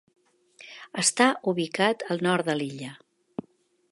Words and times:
Està 1.01 1.27
ubicat 1.51 2.05
al 2.15 2.25
nord 2.29 2.51
de 2.51 2.57
l'illa. 2.61 2.93